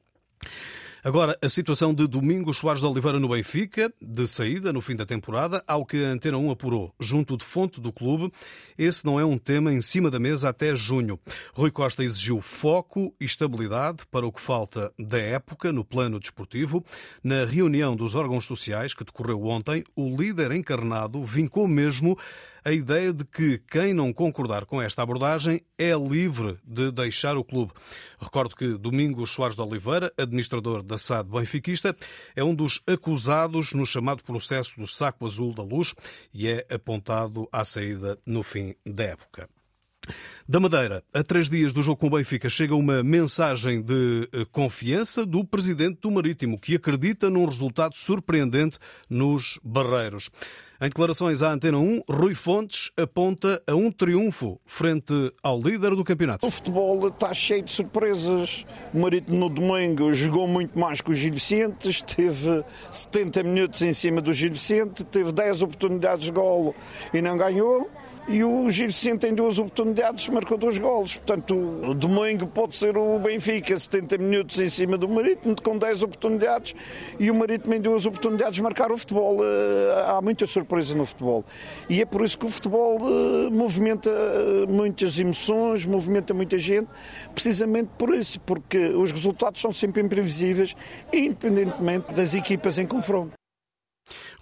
Agora, 1.06 1.36
a 1.42 1.50
situação 1.50 1.92
de 1.92 2.06
Domingos 2.06 2.56
Soares 2.56 2.80
de 2.80 2.86
Oliveira 2.86 3.20
no 3.20 3.28
Benfica, 3.28 3.92
de 4.00 4.26
saída 4.26 4.72
no 4.72 4.80
fim 4.80 4.96
da 4.96 5.04
temporada, 5.04 5.62
ao 5.68 5.84
que 5.84 6.02
a 6.02 6.08
Antena 6.08 6.38
1 6.38 6.52
apurou, 6.52 6.94
junto 6.98 7.36
de 7.36 7.44
fonte 7.44 7.78
do 7.78 7.92
clube, 7.92 8.32
esse 8.78 9.04
não 9.04 9.20
é 9.20 9.24
um 9.24 9.36
tema 9.36 9.70
em 9.70 9.82
cima 9.82 10.10
da 10.10 10.18
mesa 10.18 10.48
até 10.48 10.74
junho. 10.74 11.20
Rui 11.52 11.70
Costa 11.70 12.02
exigiu 12.02 12.40
foco 12.40 13.14
e 13.20 13.26
estabilidade 13.26 14.06
para 14.10 14.26
o 14.26 14.32
que 14.32 14.40
falta 14.40 14.90
da 14.98 15.18
época 15.18 15.70
no 15.70 15.84
plano 15.84 16.18
desportivo. 16.18 16.82
Na 17.22 17.44
reunião 17.44 17.94
dos 17.94 18.14
órgãos 18.14 18.46
sociais 18.46 18.94
que 18.94 19.04
decorreu 19.04 19.44
ontem, 19.44 19.84
o 19.94 20.16
líder 20.16 20.52
encarnado 20.52 21.22
vincou 21.22 21.68
mesmo 21.68 22.16
a 22.64 22.72
ideia 22.72 23.12
de 23.12 23.24
que 23.24 23.58
quem 23.70 23.92
não 23.92 24.12
concordar 24.12 24.64
com 24.64 24.80
esta 24.80 25.02
abordagem 25.02 25.62
é 25.76 25.92
livre 25.92 26.58
de 26.64 26.90
deixar 26.90 27.36
o 27.36 27.44
clube. 27.44 27.72
Recordo 28.18 28.56
que 28.56 28.78
Domingos 28.78 29.30
Soares 29.30 29.54
de 29.54 29.62
Oliveira, 29.62 30.12
administrador 30.16 30.82
da 30.82 30.96
SAD 30.96 31.28
benfiquista, 31.28 31.94
é 32.34 32.42
um 32.42 32.54
dos 32.54 32.80
acusados 32.86 33.74
no 33.74 33.84
chamado 33.84 34.24
processo 34.24 34.78
do 34.78 34.86
saco 34.86 35.26
azul 35.26 35.52
da 35.52 35.62
luz 35.62 35.94
e 36.32 36.48
é 36.48 36.66
apontado 36.70 37.46
à 37.52 37.64
saída 37.64 38.18
no 38.24 38.42
fim 38.42 38.74
da 38.86 39.04
época. 39.04 39.48
Da 40.46 40.60
Madeira, 40.60 41.02
a 41.12 41.22
três 41.22 41.48
dias 41.48 41.72
do 41.72 41.82
jogo 41.82 41.96
com 41.96 42.08
o 42.08 42.10
Benfica, 42.10 42.50
chega 42.50 42.74
uma 42.74 43.02
mensagem 43.02 43.80
de 43.80 44.28
eh, 44.30 44.44
confiança 44.52 45.24
do 45.24 45.42
presidente 45.42 46.00
do 46.02 46.10
Marítimo, 46.10 46.58
que 46.58 46.74
acredita 46.74 47.30
num 47.30 47.46
resultado 47.46 47.96
surpreendente 47.96 48.78
nos 49.08 49.58
Barreiros. 49.64 50.30
Em 50.84 50.88
declarações 50.90 51.40
à 51.40 51.50
Antena 51.50 51.78
1, 51.78 52.02
Rui 52.06 52.34
Fontes 52.34 52.92
aponta 52.94 53.62
a 53.66 53.74
um 53.74 53.90
triunfo 53.90 54.60
frente 54.66 55.32
ao 55.42 55.58
líder 55.58 55.96
do 55.96 56.04
campeonato. 56.04 56.46
O 56.46 56.50
futebol 56.50 57.08
está 57.08 57.32
cheio 57.32 57.62
de 57.62 57.72
surpresas. 57.72 58.66
O 58.92 58.98
Marítimo 58.98 59.40
no 59.40 59.48
domingo 59.48 60.12
jogou 60.12 60.46
muito 60.46 60.78
mais 60.78 61.00
que 61.00 61.10
o 61.10 61.14
Gil 61.14 61.32
Vicente, 61.32 62.04
teve 62.04 62.62
70 62.90 63.42
minutos 63.44 63.80
em 63.80 63.94
cima 63.94 64.20
do 64.20 64.30
Gil 64.30 64.52
Vicente, 64.52 65.06
teve 65.06 65.32
10 65.32 65.62
oportunidades 65.62 66.26
de 66.26 66.32
golo 66.32 66.74
e 67.14 67.22
não 67.22 67.38
ganhou 67.38 67.90
e 68.26 68.42
o 68.42 68.70
Gil 68.70 68.86
Vicente 68.86 69.26
em 69.26 69.34
duas 69.34 69.58
oportunidades 69.58 70.28
marcou 70.28 70.56
dois 70.56 70.78
golos. 70.78 71.16
Portanto, 71.16 71.54
o 71.54 71.94
domingo 71.94 72.46
pode 72.46 72.74
ser 72.74 72.96
o 72.96 73.18
Benfica, 73.18 73.78
70 73.78 74.18
minutos 74.18 74.58
em 74.58 74.68
cima 74.68 74.96
do 74.96 75.08
Marítimo, 75.08 75.54
com 75.62 75.76
10 75.76 76.02
oportunidades, 76.02 76.74
e 77.18 77.30
o 77.30 77.34
Marítimo 77.34 77.74
em 77.74 77.80
duas 77.80 78.06
oportunidades 78.06 78.58
marcar 78.60 78.90
o 78.90 78.96
futebol. 78.96 79.38
Eh, 79.44 80.04
há 80.06 80.20
muita 80.22 80.46
surpresa 80.46 80.94
no 80.94 81.04
futebol. 81.04 81.44
E 81.88 82.00
é 82.00 82.06
por 82.06 82.24
isso 82.24 82.38
que 82.38 82.46
o 82.46 82.50
futebol 82.50 82.98
eh, 83.00 83.50
movimenta 83.50 84.10
eh, 84.10 84.66
muitas 84.68 85.18
emoções, 85.18 85.84
movimenta 85.84 86.32
muita 86.32 86.56
gente, 86.56 86.88
precisamente 87.34 87.90
por 87.98 88.14
isso, 88.14 88.40
porque 88.40 88.88
os 88.88 89.12
resultados 89.12 89.60
são 89.60 89.72
sempre 89.72 90.02
imprevisíveis, 90.02 90.74
independentemente 91.12 92.12
das 92.12 92.34
equipas 92.34 92.78
em 92.78 92.86
confronto. 92.86 93.43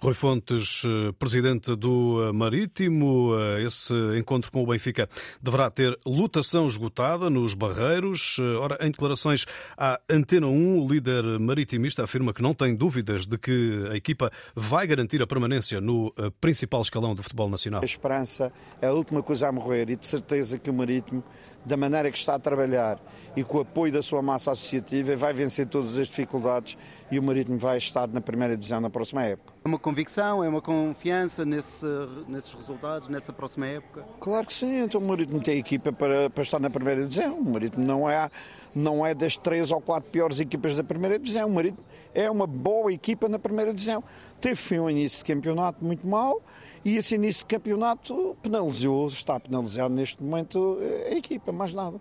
Rui 0.03 0.13
Fontes, 0.13 0.83
eh, 0.85 1.13
presidente 1.17 1.77
do 1.77 2.27
eh, 2.27 2.33
Marítimo, 2.33 3.39
eh, 3.39 3.63
esse 3.63 3.93
encontro 4.19 4.51
com 4.51 4.61
o 4.61 4.67
Benfica 4.67 5.07
deverá 5.41 5.71
ter 5.71 5.97
lutação 6.05 6.65
esgotada 6.67 7.29
nos 7.29 7.53
barreiros. 7.53 8.37
Ora, 8.59 8.77
em 8.81 8.91
declarações 8.91 9.45
à 9.77 9.97
Antena 10.09 10.47
1, 10.47 10.83
o 10.83 10.85
líder 10.85 11.23
maritimista 11.39 12.03
afirma 12.03 12.33
que 12.33 12.41
não 12.41 12.53
tem 12.53 12.75
dúvidas 12.75 13.25
de 13.25 13.37
que 13.37 13.87
a 13.91 13.95
equipa 13.95 14.29
vai 14.53 14.85
garantir 14.85 15.21
a 15.21 15.27
permanência 15.27 15.79
no 15.79 16.13
principal 16.41 16.81
escalão 16.81 17.15
do 17.15 17.23
futebol 17.23 17.49
nacional. 17.49 17.81
A 17.81 17.85
esperança 17.85 18.51
é 18.81 18.87
a 18.87 18.91
última 18.91 19.23
coisa 19.23 19.47
a 19.47 19.53
morrer 19.53 19.89
e 19.89 19.95
de 19.95 20.05
certeza 20.05 20.59
que 20.59 20.69
o 20.69 20.73
Marítimo, 20.73 21.23
da 21.65 21.77
maneira 21.77 22.11
que 22.11 22.17
está 22.17 22.35
a 22.35 22.39
trabalhar 22.39 22.99
e 23.35 23.43
com 23.43 23.57
o 23.57 23.61
apoio 23.61 23.91
da 23.91 24.01
sua 24.01 24.21
massa 24.21 24.51
associativa 24.51 25.15
vai 25.15 25.33
vencer 25.33 25.67
todas 25.67 25.97
as 25.97 26.07
dificuldades 26.07 26.77
e 27.09 27.17
o 27.17 27.23
Marítimo 27.23 27.57
vai 27.57 27.77
estar 27.77 28.07
na 28.07 28.21
primeira 28.21 28.55
divisão 28.55 28.79
na 28.79 28.89
próxima 28.89 29.23
época. 29.23 29.53
É 29.63 29.67
uma 29.67 29.79
convicção, 29.79 30.43
é 30.43 30.49
uma 30.49 30.61
confiança 30.61 31.45
nesse, 31.45 31.85
nesses 32.27 32.53
resultados, 32.53 33.07
nessa 33.07 33.31
próxima 33.31 33.67
época? 33.67 34.03
Claro 34.19 34.45
que 34.47 34.53
sim, 34.53 34.81
então 34.81 35.01
o 35.01 35.03
Marítimo 35.03 35.41
tem 35.41 35.57
equipa 35.57 35.91
para, 35.91 36.29
para 36.29 36.43
estar 36.43 36.59
na 36.59 36.69
primeira 36.69 37.01
divisão. 37.01 37.37
O 37.37 37.43
Marítimo 37.43 37.85
não 37.85 38.09
é, 38.09 38.29
não 38.73 39.05
é 39.05 39.13
das 39.13 39.37
três 39.37 39.71
ou 39.71 39.81
quatro 39.81 40.09
piores 40.09 40.39
equipas 40.39 40.75
da 40.75 40.83
primeira 40.83 41.17
divisão. 41.17 41.47
O 41.47 41.53
Marítimo 41.53 41.83
é 42.13 42.29
uma 42.29 42.47
boa 42.47 42.91
equipa 42.91 43.27
na 43.27 43.39
primeira 43.39 43.73
divisão. 43.73 44.03
Teve 44.39 44.79
um 44.79 44.89
início 44.89 45.19
de 45.23 45.33
campeonato 45.33 45.83
muito 45.83 46.05
mau 46.07 46.41
e 46.83 46.97
esse 46.97 47.15
início 47.15 47.41
de 47.41 47.55
campeonato 47.55 48.35
penalizou, 48.41 49.07
está 49.07 49.39
penalizado 49.39 49.93
neste 49.93 50.21
momento 50.21 50.79
a 51.09 51.15
equipa, 51.15 51.51
mais 51.51 51.73
nada. 51.73 51.99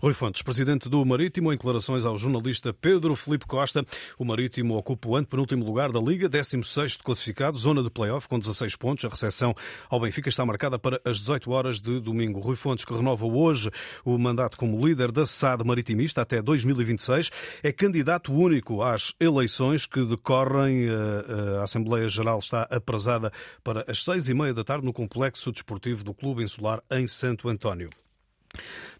Rui 0.00 0.14
Fontes, 0.14 0.40
presidente 0.40 0.88
do 0.88 1.04
Marítimo, 1.04 1.52
em 1.52 1.56
declarações 1.56 2.06
ao 2.06 2.16
jornalista 2.16 2.72
Pedro 2.72 3.14
Felipe 3.14 3.44
Costa. 3.44 3.84
O 4.18 4.24
Marítimo 4.24 4.74
ocupa 4.74 5.10
o 5.10 5.14
antepenúltimo 5.14 5.62
lugar 5.62 5.92
da 5.92 6.00
Liga, 6.00 6.26
16 6.26 6.96
classificado, 6.96 7.58
zona 7.58 7.82
de 7.82 7.90
play-off 7.90 8.26
com 8.26 8.38
16 8.38 8.76
pontos. 8.76 9.04
A 9.04 9.08
recepção 9.08 9.54
ao 9.90 10.00
Benfica 10.00 10.30
está 10.30 10.44
marcada 10.46 10.78
para 10.78 10.98
as 11.04 11.18
18 11.18 11.50
horas 11.50 11.80
de 11.82 12.00
domingo. 12.00 12.40
Rui 12.40 12.56
Fontes, 12.56 12.82
que 12.82 12.94
renova 12.94 13.26
hoje 13.26 13.70
o 14.02 14.16
mandato 14.16 14.56
como 14.56 14.86
líder 14.86 15.12
da 15.12 15.26
SAD 15.26 15.64
Maritimista 15.64 16.22
até 16.22 16.40
2026, 16.40 17.30
é 17.62 17.70
candidato 17.70 18.32
único 18.32 18.82
às 18.82 19.14
eleições 19.20 19.84
que 19.84 20.02
decorrem. 20.02 20.88
Eh, 20.88 20.92
eh, 20.92 21.58
a 21.60 21.64
Assembleia 21.64 22.08
Geral 22.08 22.38
está 22.38 22.62
aprazada 22.70 23.30
para 23.62 23.84
as 23.86 24.02
seis 24.02 24.30
e 24.30 24.34
meia 24.34 24.54
da 24.54 24.64
tarde 24.64 24.86
no 24.86 24.94
Complexo 24.94 25.52
Desportivo 25.52 26.02
do 26.02 26.14
Clube 26.14 26.42
Insular 26.42 26.82
em 26.90 27.06
Santo 27.06 27.50
António. 27.50 27.90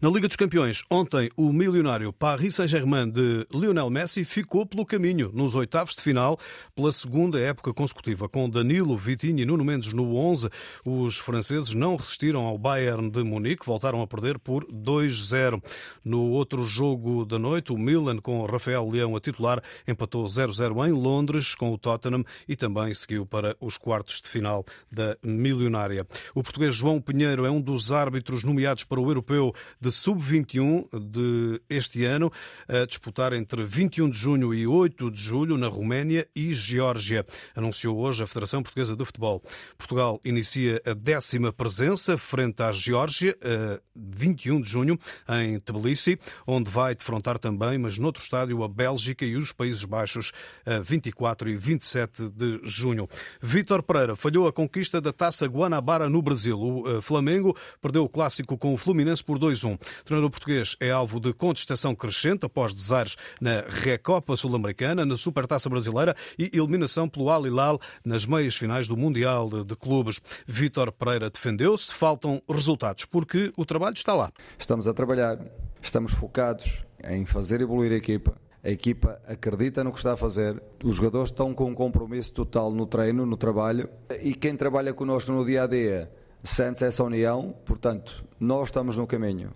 Na 0.00 0.08
Liga 0.08 0.26
dos 0.26 0.36
Campeões, 0.36 0.82
ontem 0.88 1.28
o 1.36 1.52
milionário 1.52 2.10
Paris 2.10 2.54
Saint-Germain 2.54 3.10
de 3.10 3.46
Lionel 3.52 3.90
Messi 3.90 4.24
ficou 4.24 4.64
pelo 4.64 4.86
caminho 4.86 5.30
nos 5.34 5.54
oitavos 5.54 5.94
de 5.94 6.00
final 6.00 6.38
pela 6.74 6.90
segunda 6.90 7.38
época 7.38 7.74
consecutiva. 7.74 8.26
Com 8.26 8.48
Danilo, 8.48 8.96
Vitinho 8.96 9.40
e 9.40 9.44
Nuno 9.44 9.62
Mendes 9.62 9.92
no 9.92 10.16
11, 10.16 10.48
os 10.86 11.18
franceses 11.18 11.74
não 11.74 11.96
resistiram 11.96 12.46
ao 12.46 12.56
Bayern 12.56 13.10
de 13.10 13.22
Munique, 13.22 13.66
voltaram 13.66 14.00
a 14.00 14.06
perder 14.06 14.38
por 14.38 14.64
2-0. 14.64 15.62
No 16.02 16.30
outro 16.30 16.62
jogo 16.62 17.26
da 17.26 17.38
noite, 17.38 17.72
o 17.72 17.76
Milan, 17.76 18.18
com 18.18 18.42
Rafael 18.46 18.88
Leão 18.88 19.14
a 19.16 19.20
titular, 19.20 19.62
empatou 19.86 20.24
0-0 20.24 20.88
em 20.88 20.92
Londres 20.92 21.54
com 21.54 21.74
o 21.74 21.76
Tottenham 21.76 22.24
e 22.48 22.56
também 22.56 22.94
seguiu 22.94 23.26
para 23.26 23.54
os 23.60 23.76
quartos 23.76 24.22
de 24.22 24.30
final 24.30 24.64
da 24.90 25.14
milionária. 25.22 26.06
O 26.34 26.42
português 26.42 26.74
João 26.74 27.02
Pinheiro 27.02 27.44
é 27.44 27.50
um 27.50 27.60
dos 27.60 27.92
árbitros 27.92 28.42
nomeados 28.42 28.84
para 28.84 28.98
o 28.98 29.10
Europeu 29.10 29.39
Europeu 29.40 29.54
de 29.80 29.90
Sub-21 29.90 30.86
de 30.92 31.60
este 31.68 32.04
ano, 32.04 32.30
a 32.68 32.84
disputar 32.84 33.32
entre 33.32 33.64
21 33.64 34.10
de 34.10 34.16
junho 34.16 34.52
e 34.52 34.66
8 34.66 35.10
de 35.10 35.20
julho 35.20 35.56
na 35.56 35.68
Roménia 35.68 36.28
e 36.36 36.52
Geórgia, 36.52 37.26
anunciou 37.54 37.98
hoje 37.98 38.22
a 38.22 38.26
Federação 38.26 38.62
Portuguesa 38.62 38.94
de 38.94 39.04
Futebol. 39.04 39.42
Portugal 39.78 40.20
inicia 40.24 40.80
a 40.84 40.92
décima 40.92 41.52
presença 41.52 42.18
frente 42.18 42.62
à 42.62 42.70
Geórgia, 42.70 43.36
a 43.42 43.80
21 43.96 44.60
de 44.60 44.68
junho, 44.68 44.98
em 45.28 45.58
Tbilisi, 45.58 46.18
onde 46.46 46.70
vai 46.70 46.94
defrontar 46.94 47.38
também, 47.38 47.78
mas 47.78 47.98
noutro 47.98 48.22
estádio, 48.22 48.62
a 48.62 48.68
Bélgica 48.68 49.24
e 49.24 49.36
os 49.36 49.52
Países 49.52 49.84
Baixos, 49.84 50.32
a 50.66 50.80
24 50.80 51.48
e 51.48 51.56
27 51.56 52.28
de 52.30 52.60
junho. 52.62 53.08
Vítor 53.40 53.82
Pereira 53.82 54.14
falhou 54.14 54.46
a 54.46 54.52
conquista 54.52 55.00
da 55.00 55.12
Taça 55.12 55.46
Guanabara 55.46 56.08
no 56.08 56.20
Brasil. 56.20 56.58
O 56.58 56.98
eh, 56.98 57.00
Flamengo 57.00 57.56
perdeu 57.80 58.04
o 58.04 58.08
clássico 58.08 58.58
com 58.58 58.74
o 58.74 58.76
Fluminense 58.76 59.22
por 59.30 59.38
2-1. 59.38 59.74
O 59.74 60.04
treinador 60.04 60.28
português 60.28 60.76
é 60.80 60.90
alvo 60.90 61.20
de 61.20 61.32
contestação 61.32 61.94
crescente 61.94 62.44
após 62.44 62.74
desaires 62.74 63.16
na 63.40 63.60
Recopa 63.60 64.36
Sul-Americana, 64.36 65.06
na 65.06 65.16
Supertaça 65.16 65.70
Brasileira 65.70 66.16
e 66.36 66.50
eliminação 66.52 67.08
pelo 67.08 67.30
Al 67.30 67.46
Hilal 67.46 67.78
nas 68.04 68.26
meias 68.26 68.56
finais 68.56 68.88
do 68.88 68.96
Mundial 68.96 69.48
de 69.64 69.76
Clubes. 69.76 70.20
Vítor 70.48 70.90
Pereira 70.90 71.30
defendeu-se, 71.30 71.94
faltam 71.94 72.42
resultados, 72.50 73.04
porque 73.04 73.52
o 73.56 73.64
trabalho 73.64 73.94
está 73.94 74.14
lá. 74.14 74.32
Estamos 74.58 74.88
a 74.88 74.92
trabalhar, 74.92 75.38
estamos 75.80 76.10
focados 76.10 76.84
em 77.08 77.24
fazer 77.24 77.60
evoluir 77.60 77.92
a 77.92 77.96
equipa. 77.96 78.34
A 78.64 78.70
equipa 78.70 79.22
acredita 79.28 79.84
no 79.84 79.92
que 79.92 79.98
está 79.98 80.14
a 80.14 80.16
fazer, 80.16 80.60
os 80.82 80.96
jogadores 80.96 81.30
estão 81.30 81.54
com 81.54 81.66
um 81.66 81.74
compromisso 81.74 82.32
total 82.32 82.72
no 82.72 82.84
treino, 82.84 83.24
no 83.24 83.36
trabalho 83.36 83.88
e 84.20 84.34
quem 84.34 84.56
trabalha 84.56 84.92
connosco 84.92 85.30
no 85.30 85.44
dia 85.44 85.62
a 85.62 85.66
dia 85.68 86.10
sente 86.42 86.84
essa 86.84 87.04
união, 87.04 87.54
portanto, 87.64 88.24
nós 88.38 88.68
estamos 88.68 88.96
no 88.96 89.06
caminho. 89.06 89.50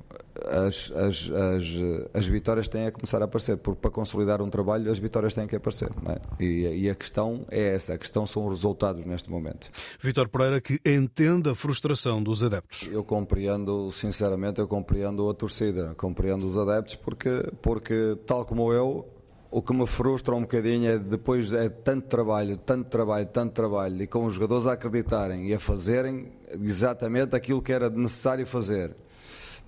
as, 0.47 0.93
as, 0.95 1.31
as, 1.31 1.65
as 2.13 2.27
vitórias 2.27 2.69
têm 2.69 2.87
a 2.87 2.93
começar 2.93 3.23
a 3.23 3.25
aparecer, 3.25 3.57
porque 3.57 3.81
para 3.81 3.91
consolidar 3.91 4.43
um 4.43 4.51
trabalho 4.51 4.91
as 4.91 4.99
vitórias 4.99 5.33
têm 5.33 5.47
que 5.47 5.57
aparecer. 5.57 5.91
É? 6.07 6.45
E, 6.45 6.85
e, 6.85 6.91
a 6.91 6.95
questão 6.95 7.47
é 7.51 7.75
essa, 7.75 7.95
a 7.95 7.99
questão 7.99 8.27
são 8.27 8.47
os 8.47 8.51
resultados 8.53 9.05
neste 9.05 9.31
momento. 9.31 9.71
Vítor 10.01 10.29
Pereira 10.29 10.61
que 10.61 10.81
entende 10.85 11.49
a 11.49 11.55
frustração 11.55 12.23
dos 12.23 12.43
adeptos. 12.45 12.89
Eu 12.91 13.03
compreendo, 13.03 13.91
sinceramente, 13.91 14.61
eu 14.61 14.69
compreendo 14.69 15.29
a 15.31 15.35
torcida, 15.35 15.95
compreendo 15.95 16.47
os 16.47 16.59
adeptos, 16.59 16.97
porque, 16.97 17.51
porque 17.63 18.19
tal 18.27 18.45
como 18.45 18.73
eu, 18.73 19.09
o 19.57 19.63
que 19.63 19.73
me 19.73 19.87
frustra 19.87 20.35
um 20.35 20.41
bocadinho 20.41 20.91
é 20.91 20.99
depois 20.99 21.53
é 21.53 21.69
tanto 21.69 22.09
trabalho, 22.09 22.57
tanto 22.57 22.89
trabalho, 22.89 23.27
tanto 23.27 23.53
trabalho, 23.53 24.03
e 24.03 24.07
com 24.09 24.25
os 24.25 24.35
jogadores 24.35 24.67
a 24.67 24.73
acreditarem 24.73 25.47
e 25.47 25.55
a 25.55 25.61
fazerem 25.61 26.33
exatamente 26.61 27.37
aquilo 27.37 27.63
que 27.63 27.73
era 27.73 27.89
necessário 27.89 28.45
fazer 28.47 28.97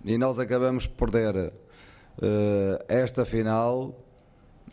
e 0.04 0.18
nós 0.18 0.38
acabamos 0.38 0.86
por 0.86 1.10
perder 1.10 1.52
uh, 1.52 2.84
esta 2.88 3.24
final 3.24 3.96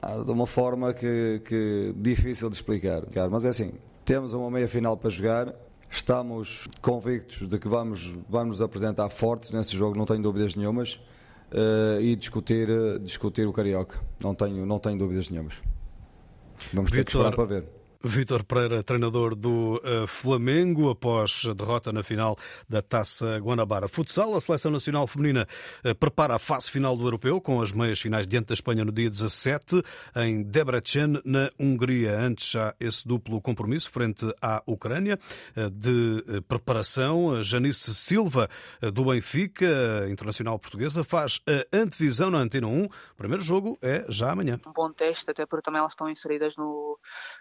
ah, 0.02 0.24
de 0.24 0.32
uma 0.32 0.46
forma 0.46 0.94
que, 0.94 1.42
que 1.46 1.94
difícil 1.96 2.50
de 2.50 2.56
explicar. 2.56 3.04
Mas 3.30 3.46
é 3.46 3.50
assim, 3.50 3.72
temos 4.06 4.34
uma 4.34 4.50
meia 4.50 4.68
final 4.68 4.98
para 4.98 5.10
jogar, 5.10 5.54
estamos 5.90 6.68
convictos 6.82 7.48
de 7.48 7.58
que 7.58 7.68
vamos, 7.68 8.16
vamos 8.30 8.62
apresentar 8.62 9.10
fortes 9.10 9.52
nesse 9.52 9.76
jogo, 9.76 9.98
não 9.98 10.06
tenho 10.06 10.22
dúvidas 10.22 10.56
nenhumas, 10.56 11.00
uh, 11.54 12.02
e 12.02 12.16
discutir, 12.16 12.68
discutir 13.02 13.48
o 13.48 13.54
Carioca. 13.54 14.00
Não 14.22 14.34
tenho, 14.34 14.66
não 14.66 14.80
tenho 14.80 14.98
dúvidas 14.98 15.30
nenhumas. 15.30 15.56
Vamos 16.74 16.92
ter 16.92 16.98
Victor, 16.98 17.24
que 17.24 17.30
esperar 17.30 17.36
para 17.36 17.46
ver. 17.46 17.83
Vítor 18.06 18.44
Pereira, 18.44 18.84
treinador 18.84 19.34
do 19.34 19.76
uh, 19.76 20.06
Flamengo, 20.06 20.90
após 20.90 21.46
a 21.50 21.54
derrota 21.54 21.94
na 21.94 22.04
final 22.04 22.38
da 22.68 22.82
Taça 22.82 23.38
Guanabara 23.38 23.88
Futsal, 23.88 24.36
a 24.36 24.42
Seleção 24.42 24.72
Nacional 24.72 25.08
Feminina 25.08 25.48
uh, 25.86 25.96
prepara 25.96 26.36
a 26.36 26.40
fase 26.40 26.70
final 26.70 26.98
do 26.98 27.06
Europeu 27.08 27.40
com 27.40 27.62
as 27.62 27.72
meias 27.72 28.02
finais 28.02 28.28
diante 28.28 28.48
da 28.48 28.54
Espanha 28.54 28.84
no 28.84 28.92
dia 28.92 29.10
17 29.10 29.82
em 30.18 30.44
Debrecen, 30.44 31.22
na 31.24 31.50
Hungria. 31.58 32.20
Antes 32.20 32.54
há 32.58 32.76
esse 32.78 33.08
duplo 33.08 33.42
compromisso 33.42 33.90
frente 33.90 34.26
à 34.42 34.62
Ucrânia 34.66 35.18
uh, 35.56 35.70
de 35.70 36.42
preparação. 36.46 37.42
Janice 37.42 37.96
Silva, 37.96 38.50
do 38.94 39.06
Benfica, 39.06 40.08
internacional 40.10 40.60
portuguesa, 40.60 41.06
faz 41.06 41.40
a 41.48 41.78
antevisão 41.78 42.30
na 42.30 42.40
Antena 42.40 42.68
1. 42.68 42.84
O 42.84 42.90
primeiro 43.16 43.42
jogo 43.42 43.78
é 43.82 44.04
já 44.10 44.30
amanhã. 44.30 44.60
Um 44.68 44.74
bom 44.74 44.92
teste, 44.92 45.32
até 45.32 45.46
porque 45.46 45.64
também 45.64 45.80
elas 45.80 45.94
estão 45.94 46.10
inseridas 46.10 46.58
no, 46.58 46.83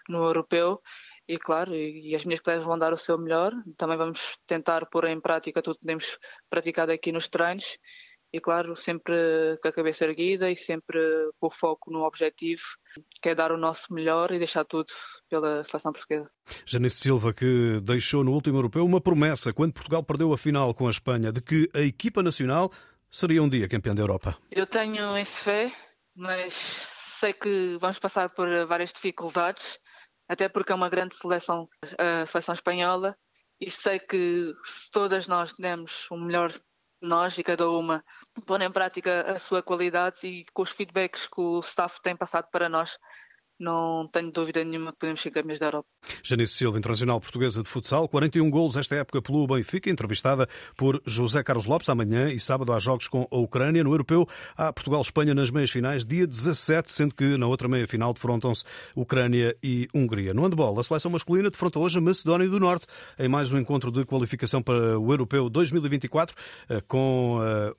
no 0.09 0.23
Europeu 0.23 0.81
e 1.27 1.37
claro, 1.37 1.73
e, 1.73 2.13
as 2.15 2.25
minhas 2.25 2.41
colegas 2.41 2.65
vão 2.65 2.77
dar 2.77 2.91
o 2.91 2.97
seu 2.97 3.17
melhor. 3.17 3.53
Também 3.77 3.97
vamos 3.97 4.37
tentar 4.45 4.85
pôr 4.87 5.05
em 5.05 5.21
prática 5.21 5.61
tudo 5.61 5.79
que 5.79 5.85
temos 5.85 6.17
praticado 6.49 6.91
aqui 6.91 7.11
nos 7.11 7.27
treinos 7.29 7.77
e 8.33 8.39
claro, 8.41 8.75
sempre 8.75 9.15
com 9.61 9.67
a 9.67 9.71
cabeça 9.71 10.05
erguida 10.05 10.49
e 10.49 10.55
sempre 10.55 10.99
com 11.39 11.47
o 11.47 11.51
foco 11.51 11.91
no 11.91 12.03
objetivo, 12.03 12.63
que 13.21 13.29
é 13.29 13.35
dar 13.35 13.51
o 13.51 13.57
nosso 13.57 13.93
melhor 13.93 14.31
e 14.31 14.39
deixar 14.39 14.65
tudo 14.65 14.87
pela 15.29 15.63
seleção 15.63 15.93
portuguesa. 15.93 16.27
Janice 16.65 16.97
Silva, 16.97 17.31
que 17.31 17.79
deixou 17.83 18.23
no 18.23 18.31
último 18.31 18.57
europeu 18.57 18.83
uma 18.83 18.99
promessa 18.99 19.53
quando 19.53 19.73
Portugal 19.73 20.01
perdeu 20.01 20.33
a 20.33 20.37
final 20.37 20.73
com 20.73 20.87
a 20.87 20.89
Espanha 20.89 21.31
de 21.31 21.41
que 21.41 21.69
a 21.75 21.81
equipa 21.81 22.23
nacional 22.23 22.71
seria 23.11 23.41
um 23.41 23.47
dia 23.47 23.69
campeã 23.69 23.93
da 23.93 24.01
Europa. 24.01 24.35
Eu 24.49 24.65
tenho 24.65 25.15
esse 25.15 25.43
fé, 25.43 25.71
mas 26.15 26.92
sei 27.23 27.31
que 27.31 27.77
vamos 27.79 27.99
passar 27.99 28.27
por 28.31 28.49
várias 28.65 28.91
dificuldades 28.91 29.79
até 30.27 30.49
porque 30.49 30.73
é 30.73 30.75
uma 30.75 30.89
grande 30.89 31.15
seleção, 31.15 31.69
a 31.97 32.25
seleção 32.25 32.53
espanhola, 32.53 33.15
e 33.61 33.71
sei 33.71 33.97
que 33.97 34.53
se 34.65 34.91
todas 34.91 35.25
nós 35.25 35.53
demos 35.53 36.05
o 36.11 36.17
melhor 36.17 36.51
de 36.51 36.61
nós 37.01 37.37
e 37.37 37.43
cada 37.43 37.69
uma 37.69 38.03
pôr 38.45 38.61
em 38.61 38.71
prática 38.71 39.21
a 39.31 39.39
sua 39.39 39.63
qualidade 39.63 40.27
e 40.27 40.45
com 40.53 40.63
os 40.63 40.71
feedbacks 40.71 41.25
que 41.25 41.39
o 41.39 41.61
staff 41.61 42.01
tem 42.01 42.13
passado 42.13 42.49
para 42.51 42.67
nós, 42.67 42.97
não 43.59 44.07
tenho 44.11 44.31
dúvida 44.31 44.63
nenhuma 44.63 44.91
que 44.91 44.99
podemos 44.99 45.21
ser 45.21 45.31
campeões 45.31 45.59
da 45.59 45.67
Europa. 45.67 45.87
Janice 46.21 46.53
Silva, 46.53 46.77
internacional 46.77 47.19
portuguesa 47.19 47.61
de 47.61 47.69
futsal, 47.69 48.07
41 48.07 48.49
golos 48.49 48.77
esta 48.77 48.95
época 48.95 49.21
pelo 49.21 49.47
Benfica, 49.47 49.89
entrevistada 49.89 50.47
por 50.75 51.01
José 51.05 51.43
Carlos 51.43 51.65
Lopes. 51.65 51.89
Amanhã 51.89 52.29
e 52.29 52.39
sábado 52.39 52.73
há 52.73 52.79
jogos 52.79 53.07
com 53.07 53.27
a 53.31 53.37
Ucrânia. 53.37 53.83
No 53.83 53.91
Europeu 53.91 54.27
há 54.57 54.71
Portugal-Espanha 54.73 55.33
nas 55.33 55.51
meias 55.51 55.71
finais, 55.71 56.05
dia 56.05 56.27
17, 56.27 56.91
sendo 56.91 57.15
que 57.15 57.37
na 57.37 57.47
outra 57.47 57.67
meia 57.67 57.87
final 57.87 58.13
defrontam-se 58.13 58.63
Ucrânia 58.95 59.55
e 59.63 59.87
Hungria. 59.93 60.33
No 60.33 60.43
handball, 60.43 60.79
a 60.79 60.83
seleção 60.83 61.11
masculina 61.11 61.49
defronta 61.49 61.79
hoje 61.79 61.97
a 61.97 62.01
Macedónia 62.01 62.47
do 62.47 62.59
Norte 62.59 62.85
em 63.17 63.27
mais 63.27 63.51
um 63.51 63.57
encontro 63.57 63.91
de 63.91 64.05
qualificação 64.05 64.61
para 64.61 64.99
o 64.99 65.11
Europeu 65.11 65.49
2024 65.49 66.35
eh, 66.69 66.81
com 66.87 67.39
eh, 67.41 67.73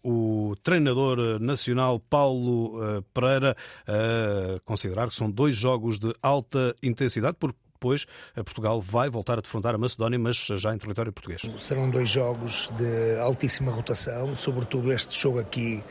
o 0.54 0.56
treinador 0.56 1.40
nacional 1.40 1.98
Paulo 1.98 2.80
eh, 2.82 3.02
Pereira 3.12 3.56
a 3.86 4.60
considerar 4.64 5.08
que 5.08 5.14
são 5.14 5.30
dois 5.30 5.54
jogos 5.54 5.98
de 5.98 6.14
alta 6.22 6.74
intensidade, 6.82 7.36
porque 7.38 7.58
depois 7.74 8.06
Portugal 8.36 8.80
vai 8.80 9.10
voltar 9.10 9.38
a 9.38 9.42
defrontar 9.42 9.74
a 9.74 9.78
Macedónia, 9.78 10.18
mas 10.18 10.36
já 10.36 10.74
em 10.74 10.78
território 10.78 11.12
português. 11.12 11.42
Serão 11.58 11.90
dois 11.90 12.08
jogos 12.08 12.70
de 12.78 13.18
altíssima 13.20 13.70
rotação, 13.70 14.34
sobretudo 14.34 14.90
este 14.90 15.20
jogo 15.20 15.38
aqui. 15.38 15.82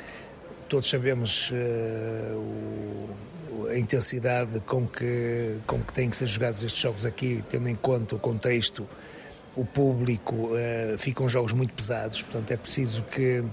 Todos 0.67 0.89
sabemos 0.89 1.51
uh, 1.51 2.35
o, 2.35 3.67
a 3.69 3.77
intensidade 3.77 4.59
com 4.61 4.87
que, 4.87 5.57
com 5.67 5.79
que 5.79 5.93
têm 5.93 6.09
que 6.09 6.17
ser 6.17 6.25
jogados 6.25 6.63
estes 6.63 6.81
jogos 6.81 7.05
aqui, 7.05 7.43
tendo 7.47 7.69
em 7.69 7.75
conta 7.75 8.15
o 8.15 8.19
contexto, 8.19 8.87
o 9.55 9.63
público, 9.63 10.35
uh, 10.35 10.97
ficam 10.97 11.29
jogos 11.29 11.53
muito 11.53 11.75
pesados, 11.75 12.23
portanto 12.23 12.49
é 12.49 12.57
preciso 12.57 13.03
que 13.03 13.43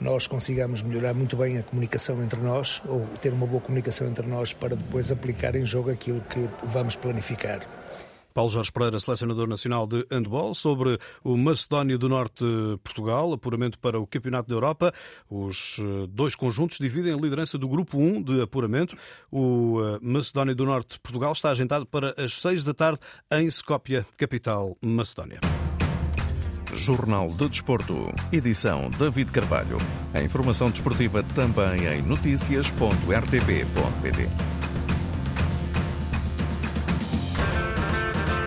nós 0.00 0.26
consigamos 0.26 0.82
melhorar 0.82 1.14
muito 1.14 1.36
bem 1.36 1.58
a 1.58 1.62
comunicação 1.62 2.22
entre 2.22 2.40
nós, 2.40 2.82
ou 2.86 3.06
ter 3.20 3.32
uma 3.32 3.46
boa 3.46 3.60
comunicação 3.60 4.08
entre 4.08 4.26
nós 4.26 4.52
para 4.52 4.76
depois 4.76 5.10
aplicar 5.10 5.54
em 5.54 5.64
jogo 5.64 5.90
aquilo 5.90 6.20
que 6.22 6.48
vamos 6.64 6.96
planificar. 6.96 7.60
Paulo 8.36 8.50
Jorge 8.50 8.70
Pereira, 8.70 9.00
selecionador 9.00 9.48
nacional 9.48 9.86
de 9.86 10.06
handball, 10.12 10.54
sobre 10.54 10.98
o 11.24 11.38
Macedónia 11.38 11.96
do 11.96 12.06
Norte 12.06 12.44
Portugal, 12.84 13.32
apuramento 13.32 13.78
para 13.78 13.98
o 13.98 14.06
Campeonato 14.06 14.46
da 14.46 14.54
Europa. 14.54 14.92
Os 15.30 15.78
eh, 15.78 16.06
dois 16.10 16.34
conjuntos 16.34 16.76
dividem 16.76 17.14
a 17.14 17.16
liderança 17.16 17.56
do 17.56 17.66
grupo 17.66 17.96
1 17.96 18.22
de 18.22 18.42
apuramento. 18.42 18.94
O 19.32 19.80
eh, 19.80 19.98
Macedónia 20.02 20.54
do 20.54 20.66
Norte 20.66 21.00
Portugal 21.00 21.32
está 21.32 21.48
agendado 21.48 21.86
para 21.86 22.14
as 22.22 22.38
6 22.42 22.62
da 22.62 22.74
tarde 22.74 23.00
em 23.32 23.46
Skopje, 23.46 24.04
capital 24.18 24.76
Macedónia. 24.82 25.40
Jornal 26.76 27.28
do 27.28 27.48
Desporto, 27.48 28.12
edição 28.30 28.90
David 28.98 29.32
Carvalho. 29.32 29.78
A 30.12 30.20
informação 30.22 30.70
desportiva 30.70 31.22
também 31.34 31.86
em 31.86 32.02
notícias.rtp.pt. 32.02 34.55